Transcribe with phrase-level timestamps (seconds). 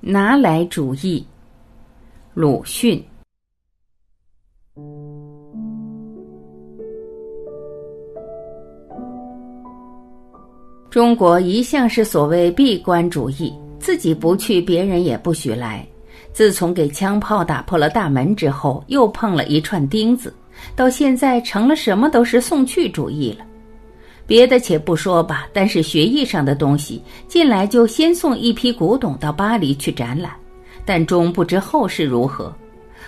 [0.00, 1.26] 拿来主义，
[2.32, 3.04] 鲁迅。
[10.88, 15.84] 中国一向是所谓闭关主义，自己不去，别人也不许来。
[16.32, 20.32] 自从给枪炮打破了大门之后，又碰了一串钉子，
[20.76, 23.44] 到现在成了什么都是送去主义了。
[24.28, 30.32] 别的且不说吧，但是学艺上的东西，进来就先送一批古董到巴黎去展览，
[30.84, 32.54] 但终不知后事如何。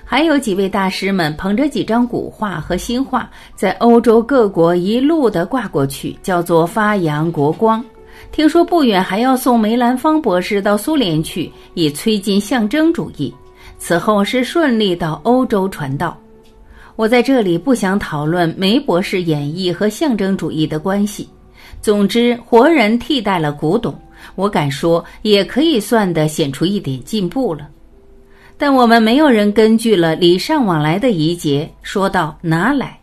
[0.02, 7.84] 还有几位大师们捧着几张古画和新画，在欧洲各国一路的挂过去，叫做发扬国光。
[8.32, 13.32] 听说不远还要送梅兰芳博士到苏联去，以催进象征主义。
[13.77, 16.18] 此后是顺利到欧洲传道。
[17.00, 21.26] 我在这里不想讨论梅博士演绎和象征主义的关系。
[21.80, 23.98] 总之，活人替代了古董，
[24.34, 27.66] 我敢说也可以算得显出一点进步了。
[28.59, 33.01] 但我们没有人根据了礼尚往来的仪节，说到拿来。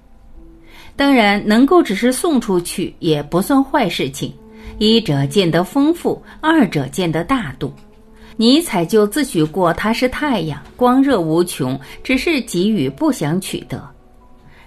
[0.95, 4.31] 当然，能够只是送出去也不算坏事情。
[4.77, 7.73] 一者见得丰富，二者见得大度。
[8.39, 13.83] 尼采就自诩过他是太阳，光热无穷，只是给予不想取得。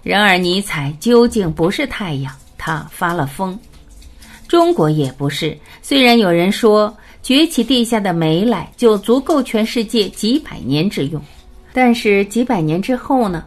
[0.03, 3.57] 然而尼采究竟不是太阳，他发了疯。
[4.49, 11.23] 中国也不是，虽然有人说崛起地下的煤来就足够全世界几百年之用，
[11.73, 13.45] 但是几百年之后呢？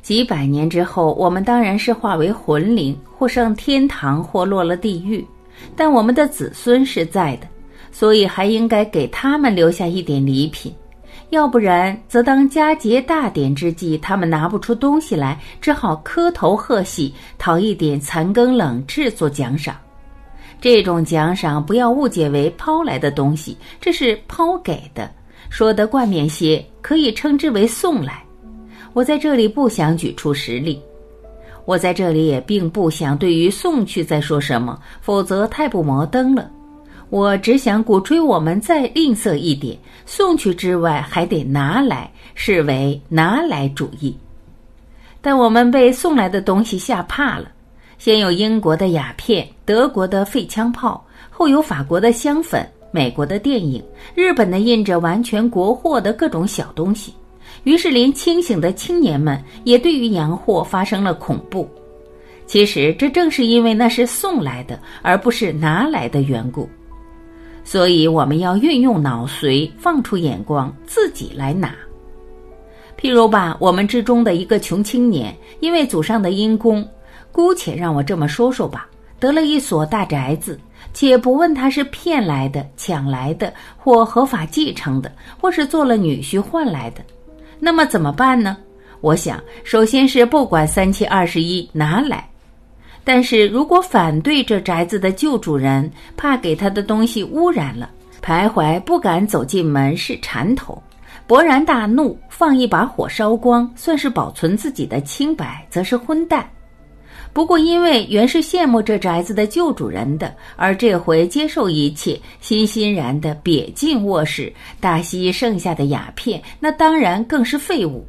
[0.00, 5.22] 几百年之后，我们当然是化为魂灵，或上天堂，或落了地狱，
[5.76, 7.46] 但我们的子孙是在的。
[7.98, 10.70] 所以还应该给他们留下一点礼品，
[11.30, 19.74] 要不然则当佳节大典之际，他们拿不出东西来，只好磕头贺喜，讨一点残羹冷炙做奖赏。
[20.60, 25.10] 这种奖赏不要误解为抛来的东西，这是抛给的，
[25.48, 28.22] 说得冠冕些，可以称之为送来。
[28.92, 30.78] 我在这里不想举出实例，
[31.64, 36.50] 我在这里也并不想对于送去再说什么，否则太不摩登了。
[37.08, 44.16] 我只想鼓吹我们再吝啬一点，送去之外还得拿来，视为拿来主义。
[45.20, 47.50] 但我们被送来的东西吓怕了，
[47.96, 53.82] 先有英国的鸦片，德国的废枪炮，后有法国的香粉，美国的电影，
[54.14, 57.14] 日本的印着完全国货的各种小东西。
[57.62, 61.68] 于是，连清醒的青年们也对于洋货发生了恐怖。
[62.46, 66.68] 其实，这正是因为那是送来的，而不是拿来的缘故。
[67.66, 71.74] 所以我们要运用脑髓，放出眼光，自己来拿。
[72.96, 76.88] 譬如吧，我们之中的一个穷青年，因为祖上的因功，
[77.32, 78.88] 姑且让我这么说说吧，
[79.18, 80.58] 得了一所大宅子，
[80.94, 85.10] 且不问他是骗来的、抢来的，或合法继承的，
[85.40, 87.02] 或是做了女婿换来的，
[87.58, 88.56] 那么怎么办呢？
[89.00, 92.30] 我想，首先是不管三七二十一，拿来。
[93.06, 97.88] 但是如果反对这宅子的旧主人，怕给他的东西污染了，
[98.20, 100.82] 徘徊不敢走进门是缠头，
[101.28, 106.44] 勃然大怒，放一把火烧光，算是保存自己的清白，则是昏蛋。
[107.32, 118.04] 不过因为原是羡慕这宅子的旧主人的，而这回接受一切，欣欣然的瘪进卧室，大吸剩下的鸦片，那当然更是废物。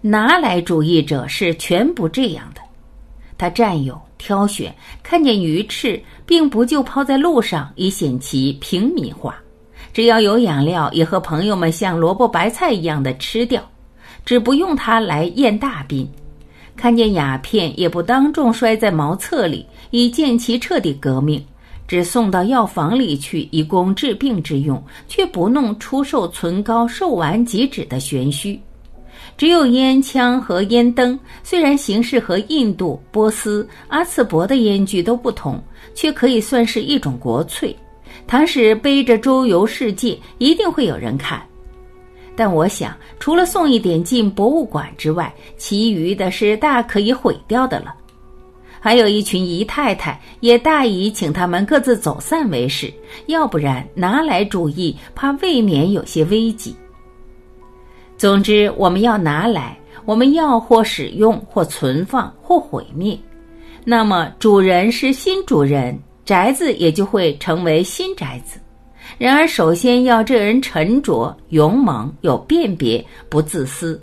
[0.00, 2.60] 拿来主义者是全不这样的，
[3.40, 3.98] 他占有。
[4.18, 9.34] 挑选看见鱼翅，并不就抛在路上，以显其平民化。
[9.94, 13.66] 只要有养料，也和朋友们像萝卜白菜一样的吃掉，
[14.26, 16.06] 只不用它来验大宾。
[16.76, 21.42] 看见鸦片，也不当众摔在茅厕里，以见其彻底革命。
[21.88, 28.60] 只送到药房里去，以供治病之用，却不弄出售唇膏、售完即止的玄虚。
[29.36, 35.62] 只有烟枪和烟灯，虽然形式和印度、波斯、阿次伯的烟具都不同，
[35.94, 37.74] 却可以算是一种国粹。
[38.26, 41.42] 唐使背着周游世界，一定会有人看。
[42.36, 47.94] 但我想，除了送一点进博物馆之外，其余的是大可以毁掉的了。
[48.82, 52.90] 还有一群姨太太，也大以请他们各自走散为是，
[53.26, 56.74] 要不然拿来主义，怕未免有些危急。
[58.20, 59.74] 总之，我们要拿来，
[60.04, 63.18] 我们要或使用，或存放，或毁灭。
[63.82, 68.60] 那么，主人是新主人，宅子也就会成为新宅子。
[69.16, 73.98] 然而，首先要这人沉着、勇猛、有辨别、不自私。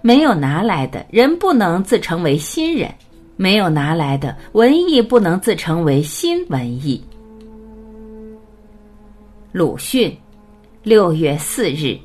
[0.00, 2.88] 没有拿来的人，不能自称为新人；
[3.36, 7.00] 没有拿来的文艺，不能自称为新文艺。
[9.52, 10.12] 鲁迅，
[10.82, 11.96] 六月四日。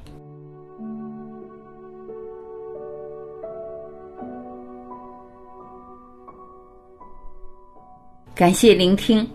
[8.37, 9.27] 感谢聆听，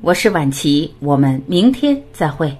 [0.00, 2.56] 我是晚琪，我们明天再会。